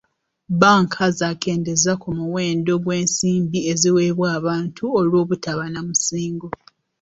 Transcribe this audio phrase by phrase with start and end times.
[0.59, 6.47] Banka zaakendeeza ku muwendo gw'ensimbi eziweebwa abantu olw'obutaba na musingo.